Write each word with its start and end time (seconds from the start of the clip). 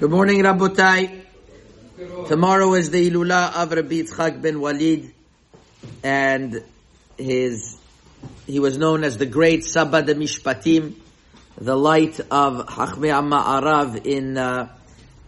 Good 0.00 0.10
morning, 0.10 0.40
Rabotai. 0.40 1.22
Tomorrow 2.26 2.74
is 2.74 2.90
the 2.90 3.10
Ilula 3.10 3.54
of 3.54 3.70
Rabbi 3.70 3.96
Yitzchak 3.96 4.40
ben 4.40 4.58
Walid, 4.58 5.12
and 6.02 6.64
his 7.18 7.78
he 8.46 8.58
was 8.58 8.78
known 8.78 9.04
as 9.04 9.18
the 9.18 9.26
great 9.26 9.64
Saba 9.64 10.02
de 10.02 10.14
Mishpatim, 10.14 10.94
the 11.58 11.76
light 11.76 12.18
of 12.30 12.66
Hachmei 12.66 13.12
Ma'arav 13.22 14.04
in 14.06 14.38
uh, 14.38 14.74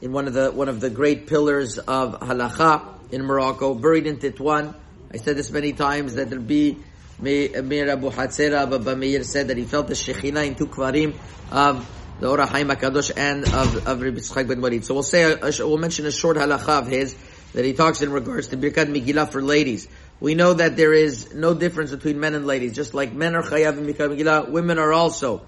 in 0.00 0.12
one 0.12 0.26
of 0.26 0.32
the 0.32 0.50
one 0.50 0.70
of 0.70 0.80
the 0.80 0.90
great 0.90 1.26
pillars 1.26 1.78
of 1.78 2.18
halacha 2.20 3.12
in 3.12 3.22
Morocco, 3.22 3.74
buried 3.74 4.06
in 4.06 4.16
Titwan. 4.16 4.74
I 5.12 5.18
said 5.18 5.36
this 5.36 5.50
many 5.50 5.74
times 5.74 6.14
that 6.14 6.30
Rabbi 6.32 6.80
Meir 7.20 7.90
Abu 7.90 8.10
Hatzera 8.10 8.68
Baba 8.68 8.96
Meir 8.96 9.22
said 9.24 9.48
that 9.48 9.58
he 9.58 9.64
felt 9.64 9.86
the 9.86 9.94
Shekhinah 9.94 10.46
in 10.46 10.54
two 10.56 10.66
kvarim 10.66 11.14
of 11.52 11.88
the 12.18 12.28
Or 12.28 12.38
HaHaim 12.38 12.72
HaKadosh 12.74 13.12
and 13.16 13.44
of, 13.44 13.86
of 13.86 14.00
Rabbi 14.00 14.18
Yitzchak 14.18 14.48
ben 14.48 14.60
Walid. 14.60 14.84
So 14.84 14.94
we'll 14.94 15.02
say, 15.02 15.22
a, 15.24 15.36
a, 15.36 15.52
we'll 15.66 15.78
mention 15.78 16.06
a 16.06 16.12
short 16.12 16.36
halacha 16.36 16.80
of 16.80 16.86
his 16.86 17.16
that 17.52 17.64
he 17.64 17.72
talks 17.72 18.02
in 18.02 18.12
regards 18.12 18.48
to 18.48 18.56
Birkat 18.56 18.86
Megillah 18.86 19.30
for 19.30 19.42
ladies. 19.42 19.88
We 20.20 20.34
know 20.34 20.54
that 20.54 20.76
there 20.76 20.92
is 20.92 21.34
no 21.34 21.54
difference 21.54 21.90
between 21.90 22.20
men 22.20 22.34
and 22.34 22.46
ladies. 22.46 22.74
Just 22.74 22.94
like 22.94 23.12
men 23.12 23.34
are 23.34 23.42
chayav 23.42 23.78
in 23.78 23.86
Birkat 23.86 24.16
Megillah, 24.16 24.50
women 24.50 24.78
are 24.78 24.92
also. 24.92 25.42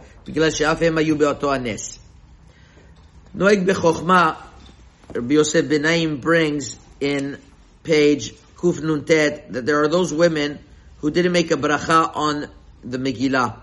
Noeg 3.37 3.67
bechokhma, 3.67 4.37
Rabbi 5.15 5.35
Yosef 5.35 5.67
Benaim 5.67 6.21
brings 6.21 6.77
in 7.01 7.39
page 7.85 8.33
Kuf 8.57 8.81
Nuntet 8.81 9.53
that 9.53 9.67
there 9.67 9.83
are 9.83 9.89
those 9.89 10.13
women 10.13 10.59
who 10.99 11.11
didn't 11.11 11.33
make 11.33 11.51
a 11.51 11.57
bracha 11.57 12.11
on 12.17 12.49
the 12.83 12.99
Megillah. 12.99 13.61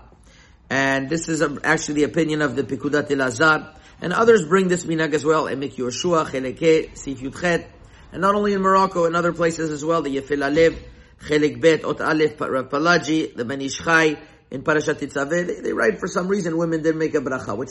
And 0.70 1.08
this 1.08 1.28
is 1.28 1.42
actually 1.62 1.94
the 1.94 2.04
opinion 2.04 2.42
of 2.42 2.56
the 2.56 2.62
Pikudat 2.62 3.10
El 3.10 3.74
And 4.00 4.12
others 4.12 4.44
bring 4.46 4.68
this 4.68 4.84
minhag 4.84 5.12
as 5.14 5.24
well. 5.24 5.44
Emek 5.44 5.76
Yoshua, 5.76 6.26
Cheleke, 6.26 6.96
Sif 6.96 7.20
Yudchet. 7.20 7.66
And 8.12 8.22
not 8.22 8.34
only 8.34 8.54
in 8.54 8.62
Morocco, 8.62 9.04
in 9.04 9.14
other 9.14 9.32
places 9.32 9.70
as 9.70 9.84
well, 9.84 10.02
the 10.02 10.16
Yafeh 10.16 10.38
LaLev, 10.38 10.78
Chelek 11.26 11.60
Bet, 11.60 11.84
Ot 11.84 11.98
Alef, 11.98 12.40
Rav 12.40 12.68
Palaji, 12.70 13.34
the 13.34 13.44
Ben 13.44 13.60
Ish 13.60 13.78
Chai, 13.78 14.16
in 14.50 14.62
Parashat 14.62 15.00
Tetzaveh, 15.00 15.46
they, 15.46 15.60
they, 15.60 15.72
write 15.72 15.98
for 15.98 16.06
some 16.06 16.28
reason 16.28 16.56
women 16.56 16.80
didn't 16.82 16.98
make 16.98 17.14
a 17.14 17.20
bracha, 17.20 17.56
which 17.56 17.70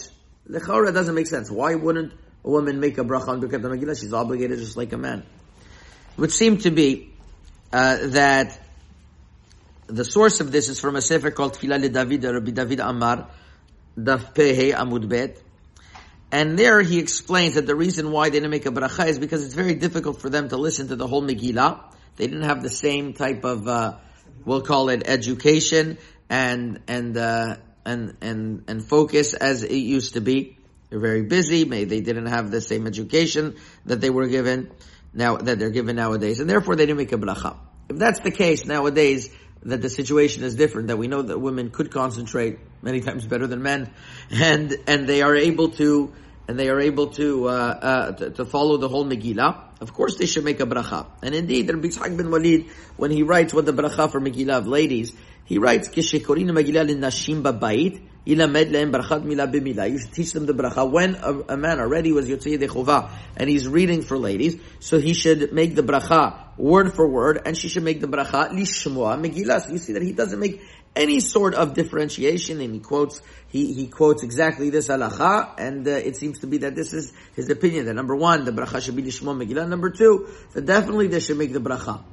lechara 0.50 0.94
doesn't 0.94 1.16
make 1.16 1.28
sense. 1.28 1.50
Why 1.50 1.76
wouldn't 1.76 2.12
a 2.44 2.50
woman 2.50 2.82
make 2.82 2.98
a 2.98 3.04
bracha 3.06 3.30
on 3.30 3.42
Birkat 3.42 3.62
Megillah? 3.62 3.98
She's 4.00 4.14
obligated 4.14 4.60
just 4.60 4.76
like 4.76 4.92
a 4.92 4.98
man. 4.98 5.20
It 5.20 6.20
would 6.20 6.32
seem 6.32 6.58
to 6.58 6.72
be 6.72 7.14
uh, 7.72 8.08
that 8.08 8.60
the 9.94 10.05
source 10.05 10.39
of 10.39 10.52
this 10.52 10.69
is 10.69 10.80
from 10.80 10.95
a 10.95 11.02
sefer 11.02 11.30
called 11.30 11.53
Tfilah 11.53 11.80
le 11.80 11.89
David, 11.89 12.23
Rabbi 12.23 12.52
David 12.52 12.80
Amar, 12.80 13.27
Daf 13.97 14.33
Pehe 14.33 14.73
Amud 14.73 15.08
Bet. 15.08 15.39
And 16.31 16.58
there 16.58 16.81
he 16.81 16.97
explains 16.97 17.55
that 17.55 17.67
the 17.67 17.75
reason 17.75 18.11
why 18.11 18.30
they 18.30 18.38
didn't 18.38 18.49
make 18.49 18.66
a 18.66 18.71
bracha 18.71 19.08
is 19.08 19.19
because 19.19 19.45
it's 19.45 19.53
very 19.53 19.75
difficult 19.75 20.19
for 20.19 20.31
them 20.31 20.49
to 20.49 20.58
listen 20.58 20.88
to 20.88 20.95
the 20.95 21.05
whole 21.05 21.21
Megillah. 21.21 21.80
They 22.16 22.25
didn't 22.25 22.45
have 22.45 22.64
the 22.64 22.71
same 22.71 23.14
type 23.14 23.44
of, 23.44 23.67
uh, 23.67 23.97
we'll 24.44 24.64
call 24.64 24.89
it 24.89 25.03
education 25.05 25.99
and, 26.27 26.81
and, 26.88 27.16
uh, 27.16 27.58
and, 27.86 28.17
and, 28.21 28.64
and 28.67 28.83
focus 28.83 29.36
as 29.36 29.61
it 29.61 29.75
used 29.75 30.16
to 30.16 30.21
be. 30.21 30.58
They're 30.89 30.99
very 30.99 31.21
busy. 31.21 31.66
Maybe 31.66 31.86
they 31.86 32.02
didn't 32.02 32.27
have 32.27 32.49
the 32.49 32.61
same 32.61 32.88
education 32.88 33.58
that 33.86 34.02
they 34.02 34.09
were 34.09 34.27
given 34.27 34.71
now, 35.14 35.38
that 35.38 35.59
they're 35.59 35.69
given 35.69 35.95
nowadays. 35.97 36.39
And 36.39 36.49
therefore 36.49 36.75
they 36.75 36.88
didn't 36.88 36.97
make 36.97 37.11
a 37.11 37.17
bracha. 37.17 37.58
If 37.89 37.97
that's 37.97 38.21
the 38.21 38.31
case 38.31 38.66
nowadays, 38.66 39.30
that 39.66 39.81
the 39.81 39.89
situation 39.89 40.44
is 40.44 40.56
different, 40.56 40.88
that 40.88 40.97
we 40.97 41.08
know 41.08 41.22
that 41.22 41.39
women 41.39 41.69
could 41.69 41.92
concentrate 41.92 42.59
many 42.81 43.02
times 43.02 43.25
better 43.25 43.47
than 43.47 43.61
men, 43.61 43.92
and, 44.31 44.75
and 44.88 45.08
they 45.08 45.22
are 45.22 45.36
able 45.36 45.70
to, 45.70 46.14
and 46.47 46.59
they 46.59 46.70
are 46.70 46.80
able 46.80 47.08
to, 47.08 47.47
uh, 47.47 47.52
uh, 47.52 48.11
to, 48.11 48.30
to, 48.31 48.45
follow 48.45 48.78
the 48.78 48.89
whole 48.89 49.05
Megillah, 49.05 49.81
of 49.81 49.94
course 49.94 50.17
they 50.17 50.25
should 50.25 50.44
make 50.44 50.59
a 50.59 50.66
bracha. 50.66 51.08
And 51.22 51.33
indeed, 51.33 51.70
Rabbi 51.70 51.88
Yitzhak 51.88 52.17
ben 52.17 52.30
Walid, 52.30 52.70
when 52.97 53.11
he 53.11 53.23
writes 53.23 53.53
what 53.53 53.66
the 53.66 53.73
bracha 53.73 54.11
for 54.11 54.20
Megillah 54.20 54.58
of 54.58 54.67
ladies, 54.67 55.14
he 55.45 55.58
writes, 55.58 55.89
Kishekorin 55.89 56.49
Megillah 56.52 56.89
nashim 56.98 57.42
b'bayit, 57.42 58.02
Yilamed 58.26 58.71
lehem 58.71 58.92
brachat 58.92 59.23
mila 59.26 59.48
b'mila. 59.48 59.92
You 59.92 59.99
should 59.99 60.14
teach 60.14 60.32
them 60.32 60.45
the 60.45 60.54
bracha. 60.54 60.89
When 60.89 61.15
a, 61.15 61.54
a 61.54 61.58
man 61.58 61.80
already 61.80 62.14
was 62.14 62.30
Yotzei 62.30 62.58
Dechovah 62.58 63.09
and 63.36 63.49
he's 63.49 63.67
reading 63.67 64.02
for 64.02 64.17
ladies, 64.17 64.55
so 64.80 64.98
he 64.98 65.14
should 65.14 65.52
make 65.52 65.76
the 65.76 65.83
bracha 65.83 66.42
word 66.58 66.93
for 66.93 67.08
word, 67.08 67.41
and 67.45 67.58
she 67.58 67.67
should 67.67 67.83
make 67.83 68.02
the 68.02 68.08
bracha 68.08 68.49
lishmoa 68.49 69.19
Megillah. 69.19 69.61
So 69.61 69.71
you 69.71 69.77
see 69.77 69.93
that 69.93 70.02
he 70.02 70.14
doesn't 70.14 70.39
make 70.39 70.61
any 70.95 71.19
sort 71.19 71.55
of 71.55 71.73
differentiation, 71.73 72.61
and 72.61 72.73
he 72.73 72.80
quotes 72.80 73.21
he, 73.47 73.73
he 73.73 73.87
quotes 73.87 74.23
exactly 74.23 74.69
this 74.69 74.87
halacha, 74.87 75.53
and 75.58 75.87
uh, 75.87 75.91
it 75.91 76.15
seems 76.15 76.39
to 76.39 76.47
be 76.47 76.59
that 76.59 76.75
this 76.75 76.93
is 76.93 77.14
his 77.36 77.49
opinion. 77.49 77.86
That 77.86 77.95
number 77.95 78.15
one, 78.15 78.45
the 78.45 78.52
bracha 78.52 78.81
should 78.81 78.95
be 78.95 79.03
lishmoa 79.03 79.45
Megillah. 79.45 79.67
Number 79.67 79.89
two, 79.89 80.27
that 80.53 80.65
definitely 80.65 81.08
they 81.08 81.19
should 81.19 81.37
make 81.37 81.53
the 81.53 81.61
bracha. 81.61 82.03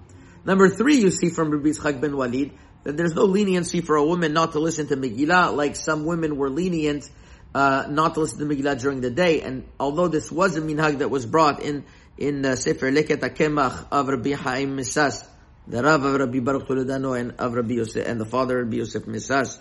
Number 0.44 0.68
three, 0.68 0.96
you 0.96 1.10
see 1.10 1.28
from 1.28 1.50
Rabbi 1.50 1.68
Yitzchak 1.68 2.00
ben 2.00 2.16
Walid 2.16 2.52
that 2.84 2.96
there's 2.96 3.14
no 3.14 3.24
leniency 3.24 3.82
for 3.82 3.96
a 3.96 4.04
woman 4.04 4.32
not 4.32 4.52
to 4.52 4.58
listen 4.58 4.86
to 4.88 4.96
Megillah, 4.96 5.54
like 5.54 5.76
some 5.76 6.06
women 6.06 6.36
were 6.36 6.48
lenient 6.48 7.10
uh, 7.54 7.86
not 7.88 8.14
to 8.14 8.20
listen 8.20 8.38
to 8.38 8.54
Megillah 8.54 8.80
during 8.80 9.00
the 9.00 9.10
day. 9.10 9.42
And 9.42 9.64
although 9.78 10.08
this 10.08 10.30
was 10.30 10.56
a 10.56 10.60
minhag 10.60 10.98
that 10.98 11.10
was 11.10 11.26
brought 11.26 11.60
in 11.62 11.84
in 12.20 12.44
uh, 12.44 12.54
Sefer 12.54 12.92
Leket 12.92 13.20
HaKemach 13.20 13.86
of 13.90 14.08
Rabbi 14.08 14.34
Haim 14.34 14.76
Misas, 14.76 15.26
the 15.66 15.82
Rav 15.82 16.04
of 16.04 16.20
Rabbi 16.20 16.40
Baruch 16.40 16.68
Toledano 16.68 17.18
and 17.18 17.32
of 17.38 17.54
Rabbi 17.54 17.74
Yosef, 17.74 18.06
and 18.06 18.20
the 18.20 18.26
father 18.26 18.60
of 18.60 18.66
Rabbi 18.66 18.76
Yosef 18.76 19.04
Misas, 19.04 19.58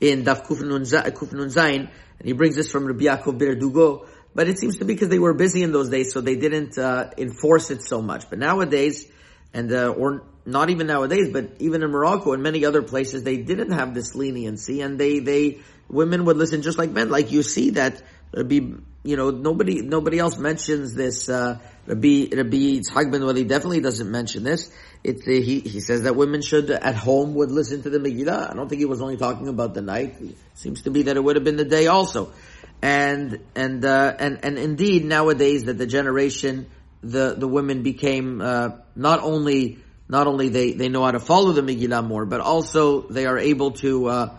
in 0.00 0.24
Daf 0.24 0.44
Kuf 0.44 0.60
Nun 0.60 0.82
Zayin, 0.82 1.88
and 2.18 2.26
he 2.26 2.32
brings 2.32 2.56
this 2.56 2.70
from 2.70 2.86
Rabbi 2.86 3.04
Yaakov 3.04 3.38
Berdugo, 3.38 4.08
but 4.34 4.48
it 4.48 4.58
seems 4.58 4.78
to 4.78 4.84
be 4.84 4.94
because 4.94 5.08
they 5.08 5.20
were 5.20 5.34
busy 5.34 5.62
in 5.62 5.70
those 5.70 5.88
days, 5.88 6.12
so 6.12 6.20
they 6.20 6.34
didn't 6.34 6.76
uh, 6.78 7.10
enforce 7.16 7.70
it 7.70 7.82
so 7.82 8.02
much. 8.02 8.28
But 8.28 8.40
nowadays, 8.40 9.08
and 9.54 9.72
uh, 9.72 9.88
or 9.88 10.24
not 10.44 10.70
even 10.70 10.88
nowadays, 10.88 11.30
but 11.32 11.56
even 11.60 11.82
in 11.82 11.90
Morocco 11.90 12.32
and 12.32 12.42
many 12.42 12.64
other 12.64 12.82
places, 12.82 13.22
they 13.22 13.36
didn't 13.36 13.72
have 13.72 13.94
this 13.94 14.14
leniency, 14.14 14.80
and 14.80 14.98
they 14.98 15.18
they 15.20 15.60
women 15.88 16.24
would 16.24 16.36
listen 16.36 16.62
just 16.62 16.78
like 16.78 16.90
men. 16.90 17.08
Like 17.08 17.32
you 17.32 17.42
see 17.42 17.70
that 17.70 18.02
Rabbi, 18.32 18.60
you 19.02 19.16
know, 19.16 19.30
nobody 19.30 19.82
nobody 19.82 20.18
else 20.18 20.38
mentions 20.38 20.94
this. 20.94 21.28
Uh, 21.28 21.58
Rabbi 21.90 22.28
Rabbi 22.32 22.56
Yitzhak 22.56 23.10
ben 23.10 23.24
Wali 23.24 23.42
definitely 23.44 23.80
doesn't 23.80 24.08
mention 24.08 24.44
this. 24.44 24.70
It's 25.02 25.24
he 25.24 25.58
he 25.58 25.80
says 25.80 26.02
that 26.02 26.14
women 26.14 26.40
should 26.40 26.70
at 26.70 26.94
home 26.94 27.34
would 27.34 27.50
listen 27.50 27.82
to 27.82 27.90
the 27.90 27.98
Megillah. 27.98 28.50
I 28.50 28.54
don't 28.54 28.68
think 28.68 28.78
he 28.78 28.86
was 28.86 29.02
only 29.02 29.16
talking 29.16 29.48
about 29.48 29.74
the 29.74 29.82
night. 29.82 30.14
It 30.20 30.36
seems 30.54 30.82
to 30.82 30.90
be 30.90 31.02
that 31.04 31.16
it 31.16 31.24
would 31.24 31.34
have 31.34 31.44
been 31.44 31.56
the 31.56 31.64
day 31.64 31.88
also, 31.88 32.32
and 32.80 33.40
and 33.56 33.84
uh, 33.84 34.14
and 34.18 34.38
and 34.44 34.56
indeed 34.56 35.04
nowadays 35.04 35.64
that 35.64 35.78
the 35.78 35.86
generation 35.86 36.66
the 37.02 37.34
the 37.36 37.48
women 37.48 37.82
became 37.82 38.40
uh, 38.40 38.68
not 38.94 39.20
only 39.24 39.78
not 40.08 40.28
only 40.28 40.48
they, 40.48 40.72
they 40.72 40.88
know 40.88 41.04
how 41.04 41.12
to 41.12 41.20
follow 41.20 41.52
the 41.52 41.62
Megillah 41.62 42.06
more, 42.06 42.24
but 42.24 42.40
also 42.40 43.02
they 43.08 43.26
are 43.26 43.38
able 43.38 43.72
to 43.72 44.06
uh, 44.06 44.36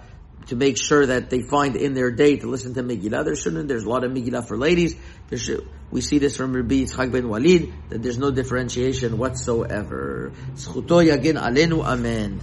to 0.48 0.56
make 0.56 0.78
sure 0.78 1.06
that 1.06 1.30
they 1.30 1.42
find 1.42 1.76
in 1.76 1.94
their 1.94 2.12
day 2.12 2.38
to 2.38 2.48
listen 2.48 2.74
to 2.76 2.84
Megillah. 2.84 3.26
There 3.26 3.36
shouldn't. 3.36 3.68
There's 3.68 3.84
a 3.84 3.90
lot 3.90 4.06
of 4.06 4.12
Megillah 4.12 4.48
for 4.48 4.58
ladies. 4.58 4.96
Should, 5.36 5.68
we 5.92 6.02
see 6.02 6.20
this 6.20 6.38
from 6.38 6.54
Rabbi 6.54 6.76
Yitzchak 6.86 7.12
ben 7.12 7.28
Walid 7.28 7.74
that 7.90 8.02
there's 8.02 8.18
no 8.18 8.32
differentiation 8.32 9.18
whatsoever. 9.18 10.32
Amen. 10.58 12.42